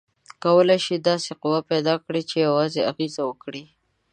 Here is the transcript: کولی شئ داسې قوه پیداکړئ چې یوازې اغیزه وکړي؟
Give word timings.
کولی 0.43 0.77
شئ 0.85 0.97
داسې 1.09 1.31
قوه 1.41 1.59
پیداکړئ 1.69 2.21
چې 2.29 2.37
یوازې 2.47 2.81
اغیزه 2.91 3.21
وکړي؟ 3.25 3.63